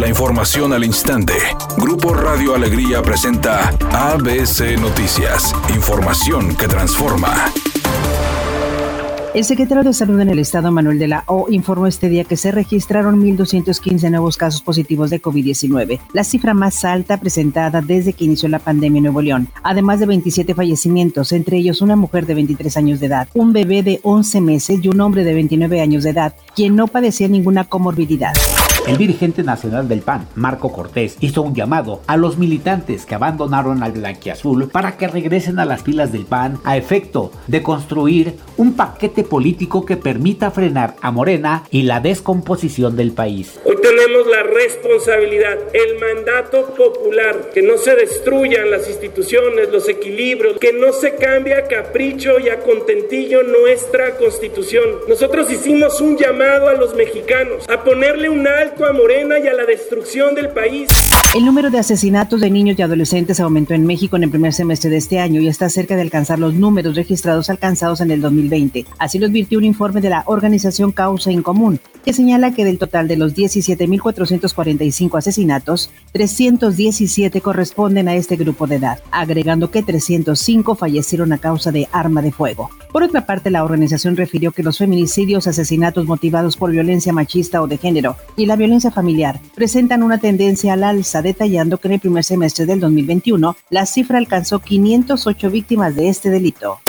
La 0.00 0.08
información 0.08 0.72
al 0.72 0.82
instante. 0.82 1.34
Grupo 1.76 2.14
Radio 2.14 2.54
Alegría 2.54 3.02
presenta 3.02 3.68
ABC 3.92 4.80
Noticias. 4.80 5.54
Información 5.74 6.56
que 6.56 6.66
transforma. 6.68 7.52
El 9.34 9.44
secretario 9.44 9.84
de 9.84 9.92
Salud 9.92 10.18
en 10.20 10.30
el 10.30 10.38
Estado, 10.38 10.72
Manuel 10.72 10.98
de 10.98 11.06
la 11.06 11.24
O, 11.26 11.48
informó 11.50 11.86
este 11.86 12.08
día 12.08 12.24
que 12.24 12.38
se 12.38 12.50
registraron 12.50 13.22
1.215 13.22 14.10
nuevos 14.10 14.38
casos 14.38 14.62
positivos 14.62 15.10
de 15.10 15.20
COVID-19, 15.20 16.00
la 16.14 16.24
cifra 16.24 16.54
más 16.54 16.82
alta 16.86 17.20
presentada 17.20 17.82
desde 17.82 18.14
que 18.14 18.24
inició 18.24 18.48
la 18.48 18.58
pandemia 18.58 19.00
en 19.00 19.04
Nuevo 19.04 19.20
León, 19.20 19.48
además 19.62 20.00
de 20.00 20.06
27 20.06 20.54
fallecimientos, 20.54 21.30
entre 21.32 21.58
ellos 21.58 21.82
una 21.82 21.94
mujer 21.94 22.24
de 22.24 22.34
23 22.36 22.74
años 22.78 23.00
de 23.00 23.06
edad, 23.06 23.28
un 23.34 23.52
bebé 23.52 23.82
de 23.82 24.00
11 24.02 24.40
meses 24.40 24.80
y 24.82 24.88
un 24.88 25.00
hombre 25.02 25.24
de 25.24 25.34
29 25.34 25.82
años 25.82 26.04
de 26.04 26.10
edad, 26.10 26.34
quien 26.56 26.74
no 26.74 26.86
padecía 26.86 27.28
ninguna 27.28 27.64
comorbilidad. 27.64 28.32
El 28.86 28.96
dirigente 28.96 29.42
nacional 29.42 29.88
del 29.88 30.00
PAN, 30.00 30.26
Marco 30.34 30.72
Cortés, 30.72 31.16
hizo 31.20 31.42
un 31.42 31.54
llamado 31.54 32.00
a 32.06 32.16
los 32.16 32.38
militantes 32.38 33.04
que 33.04 33.14
abandonaron 33.14 33.82
al 33.82 33.92
blanquiazul 33.92 34.68
para 34.68 34.96
que 34.96 35.06
regresen 35.06 35.58
a 35.58 35.66
las 35.66 35.82
filas 35.82 36.12
del 36.12 36.24
PAN 36.24 36.58
a 36.64 36.76
efecto 36.76 37.30
de 37.46 37.62
construir 37.62 38.34
un 38.56 38.74
paquete 38.74 39.22
político 39.22 39.84
que 39.84 39.96
permita 39.96 40.50
frenar 40.50 40.96
a 41.02 41.10
Morena 41.10 41.64
y 41.70 41.82
la 41.82 42.00
descomposición 42.00 42.96
del 42.96 43.12
país. 43.12 43.60
Hoy 43.64 43.76
tenemos 43.82 44.26
la 44.26 44.42
responsabilidad, 44.42 45.58
el 45.72 45.98
mandato 46.00 46.74
popular, 46.74 47.50
que 47.52 47.62
no 47.62 47.76
se 47.76 47.94
destruyan 47.94 48.70
las 48.70 48.88
instituciones, 48.88 49.70
los 49.70 49.88
equilibrios, 49.88 50.58
que 50.58 50.72
no 50.72 50.92
se 50.92 51.14
cambie 51.16 51.54
a 51.54 51.64
capricho 51.64 52.40
y 52.40 52.48
a 52.48 52.60
contentillo 52.60 53.42
nuestra 53.42 54.16
constitución. 54.16 54.84
Nosotros 55.06 55.50
hicimos 55.52 56.00
un 56.00 56.16
llamado 56.16 56.68
a 56.68 56.74
los 56.74 56.94
mexicanos 56.94 57.68
a 57.68 57.84
ponerle 57.84 58.28
un 58.28 58.48
alto 58.48 58.69
El 61.34 61.44
número 61.44 61.70
de 61.70 61.78
asesinatos 61.78 62.40
de 62.40 62.50
niños 62.50 62.78
y 62.78 62.82
adolescentes 62.82 63.38
aumentó 63.40 63.74
en 63.74 63.86
México 63.86 64.16
en 64.16 64.24
el 64.24 64.30
primer 64.30 64.52
semestre 64.52 64.90
de 64.90 64.96
este 64.96 65.18
año 65.18 65.40
y 65.40 65.48
está 65.48 65.68
cerca 65.68 65.94
de 65.94 66.02
alcanzar 66.02 66.38
los 66.38 66.54
números 66.54 66.96
registrados 66.96 67.50
alcanzados 67.50 68.00
en 68.00 68.10
el 68.10 68.20
2020. 68.20 68.86
Así 68.98 69.18
lo 69.18 69.26
advirtió 69.26 69.58
un 69.58 69.64
informe 69.64 70.00
de 70.00 70.10
la 70.10 70.24
organización 70.26 70.92
Causa 70.92 71.30
en 71.30 71.42
Común, 71.42 71.80
que 72.04 72.12
señala 72.12 72.52
que 72.52 72.64
del 72.64 72.78
total 72.78 73.06
de 73.06 73.16
los 73.16 73.34
17.445 73.34 75.18
asesinatos, 75.18 75.90
317 76.12 77.40
corresponden 77.40 78.08
a 78.08 78.16
este 78.16 78.36
grupo 78.36 78.66
de 78.66 78.76
edad, 78.76 78.98
agregando 79.10 79.70
que 79.70 79.82
305 79.82 80.74
fallecieron 80.74 81.32
a 81.32 81.38
causa 81.38 81.70
de 81.70 81.88
arma 81.92 82.22
de 82.22 82.32
fuego. 82.32 82.70
Por 82.92 83.04
otra 83.04 83.24
parte, 83.24 83.50
la 83.50 83.62
organización 83.62 84.16
refirió 84.16 84.52
que 84.52 84.62
los 84.62 84.78
feminicidios, 84.78 85.46
asesinatos 85.46 86.06
motivados 86.06 86.56
por 86.56 86.70
violencia 86.70 87.12
machista 87.12 87.62
o 87.62 87.68
de 87.68 87.78
género 87.78 88.16
y 88.36 88.46
la 88.46 88.56
violencia 88.56 88.90
familiar 88.90 89.40
presentan 89.54 90.02
una 90.02 90.18
tendencia 90.18 90.72
al 90.72 90.84
alza 90.84 91.22
detallando 91.22 91.78
que 91.78 91.88
en 91.88 91.94
el 91.94 92.00
primer 92.00 92.24
semestre 92.24 92.66
del 92.66 92.80
2021 92.80 93.56
la 93.70 93.86
cifra 93.86 94.18
alcanzó 94.18 94.58
508 94.58 95.50
víctimas 95.50 95.94
de 95.94 96.08
este 96.08 96.30
delito. 96.30 96.80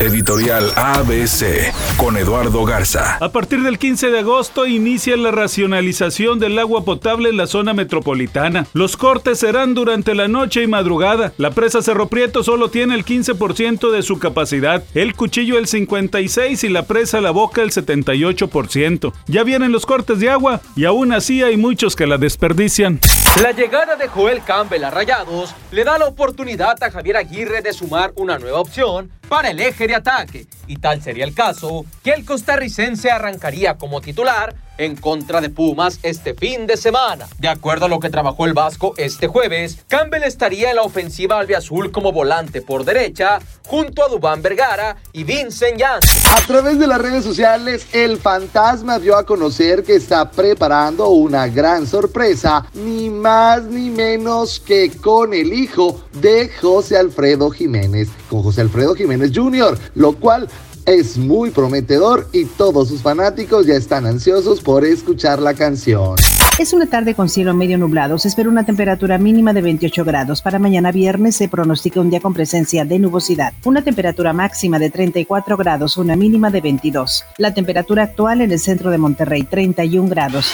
Editorial 0.00 0.70
ABC 0.76 1.74
con 1.96 2.16
Eduardo 2.16 2.64
Garza. 2.64 3.16
A 3.20 3.32
partir 3.32 3.64
del 3.64 3.80
15 3.80 4.10
de 4.10 4.20
agosto 4.20 4.64
inicia 4.64 5.16
la 5.16 5.32
racionalización 5.32 6.38
del 6.38 6.56
agua 6.60 6.84
potable 6.84 7.30
en 7.30 7.36
la 7.36 7.48
zona 7.48 7.74
metropolitana. 7.74 8.68
Los 8.74 8.96
cortes 8.96 9.40
serán 9.40 9.74
durante 9.74 10.14
la 10.14 10.28
noche 10.28 10.62
y 10.62 10.68
madrugada. 10.68 11.32
La 11.36 11.50
presa 11.50 11.82
Cerro 11.82 12.06
Prieto 12.06 12.44
solo 12.44 12.70
tiene 12.70 12.94
el 12.94 13.04
15% 13.04 13.90
de 13.90 14.02
su 14.02 14.20
capacidad, 14.20 14.84
el 14.94 15.16
cuchillo 15.16 15.58
el 15.58 15.66
56% 15.66 16.62
y 16.62 16.68
la 16.68 16.84
presa 16.84 17.20
La 17.20 17.32
Boca 17.32 17.62
el 17.62 17.72
78%. 17.72 19.12
Ya 19.26 19.42
vienen 19.42 19.72
los 19.72 19.84
cortes 19.84 20.20
de 20.20 20.30
agua 20.30 20.60
y 20.76 20.84
aún 20.84 21.12
así 21.12 21.42
hay 21.42 21.56
muchos 21.56 21.96
que 21.96 22.06
la 22.06 22.18
desperdician. 22.18 23.00
La 23.42 23.50
llegada 23.50 23.96
de 23.96 24.06
Joel 24.06 24.44
Campbell 24.44 24.84
a 24.84 24.90
Rayados 24.90 25.56
le 25.72 25.82
da 25.82 25.98
la 25.98 26.06
oportunidad 26.06 26.80
a 26.84 26.90
Javier 26.92 27.16
Aguirre 27.16 27.62
de 27.62 27.72
sumar 27.72 28.12
una 28.14 28.38
nueva 28.38 28.60
opción 28.60 29.10
para 29.28 29.50
el 29.50 29.60
eje 29.60 29.86
de 29.86 29.94
ataque, 29.94 30.46
y 30.66 30.76
tal 30.76 31.02
sería 31.02 31.24
el 31.24 31.34
caso 31.34 31.84
que 32.02 32.12
el 32.12 32.24
costarricense 32.24 33.10
arrancaría 33.10 33.76
como 33.76 34.00
titular 34.00 34.54
en 34.78 34.96
contra 34.96 35.40
de 35.40 35.50
Pumas 35.50 35.98
este 36.02 36.34
fin 36.34 36.66
de 36.66 36.76
semana. 36.76 37.26
De 37.38 37.48
acuerdo 37.48 37.86
a 37.86 37.88
lo 37.88 38.00
que 38.00 38.10
trabajó 38.10 38.46
el 38.46 38.54
Vasco 38.54 38.94
este 38.96 39.26
jueves, 39.26 39.84
Campbell 39.88 40.22
estaría 40.22 40.70
en 40.70 40.76
la 40.76 40.82
ofensiva 40.82 41.38
albiazul 41.38 41.90
como 41.92 42.12
volante 42.12 42.62
por 42.62 42.84
derecha, 42.84 43.40
junto 43.66 44.02
a 44.02 44.08
Dubán 44.08 44.40
Vergara 44.40 44.96
y 45.12 45.24
Vincent 45.24 45.80
Jan. 45.80 46.00
A 46.34 46.46
través 46.46 46.78
de 46.78 46.86
las 46.86 47.00
redes 47.00 47.24
sociales, 47.24 47.86
el 47.92 48.18
fantasma 48.18 48.98
dio 48.98 49.16
a 49.16 49.26
conocer 49.26 49.82
que 49.82 49.96
está 49.96 50.30
preparando 50.30 51.08
una 51.08 51.48
gran 51.48 51.86
sorpresa, 51.86 52.64
ni 52.74 53.10
más 53.10 53.64
ni 53.64 53.90
menos 53.90 54.60
que 54.60 54.90
con 54.90 55.34
el 55.34 55.52
hijo 55.52 56.00
de 56.14 56.48
José 56.60 56.96
Alfredo 56.96 57.50
Jiménez, 57.50 58.08
con 58.30 58.42
José 58.42 58.62
Alfredo 58.62 58.94
Jiménez 58.94 59.32
Jr., 59.34 59.78
lo 59.94 60.12
cual 60.14 60.48
es 60.88 61.18
muy 61.18 61.50
prometedor 61.50 62.28
y 62.32 62.46
todos 62.46 62.88
sus 62.88 63.02
fanáticos 63.02 63.66
ya 63.66 63.74
están 63.74 64.06
ansiosos 64.06 64.62
por 64.62 64.86
escuchar 64.86 65.38
la 65.38 65.52
canción. 65.52 66.16
Es 66.58 66.72
una 66.72 66.86
tarde 66.86 67.14
con 67.14 67.28
cielo 67.28 67.52
medio 67.52 67.76
nublado. 67.76 68.18
Se 68.18 68.28
espera 68.28 68.48
una 68.48 68.64
temperatura 68.64 69.18
mínima 69.18 69.52
de 69.52 69.60
28 69.60 70.02
grados. 70.04 70.40
Para 70.40 70.58
mañana 70.58 70.90
viernes 70.90 71.36
se 71.36 71.48
pronostica 71.48 72.00
un 72.00 72.08
día 72.08 72.20
con 72.20 72.32
presencia 72.32 72.86
de 72.86 72.98
nubosidad. 72.98 73.52
Una 73.64 73.82
temperatura 73.82 74.32
máxima 74.32 74.78
de 74.78 74.90
34 74.90 75.56
grados, 75.58 75.98
una 75.98 76.16
mínima 76.16 76.50
de 76.50 76.62
22. 76.62 77.24
La 77.36 77.52
temperatura 77.52 78.04
actual 78.04 78.40
en 78.40 78.50
el 78.50 78.58
centro 78.58 78.90
de 78.90 78.98
Monterrey, 78.98 79.42
31 79.42 80.08
grados. 80.08 80.50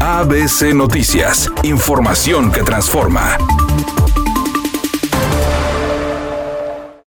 ABC 0.00 0.74
Noticias. 0.74 1.50
Información 1.62 2.52
que 2.52 2.62
transforma. 2.62 3.38